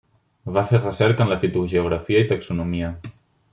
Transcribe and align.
Va 0.55 0.63
fer 0.71 0.79
recerca 0.79 1.27
en 1.27 1.29
la 1.33 1.37
fitogeografia 1.45 2.25
i 2.25 2.29
taxonomia. 2.35 2.93